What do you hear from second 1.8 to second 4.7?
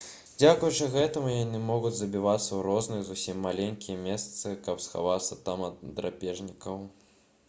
забівацца ў розныя зусім маленькія месцы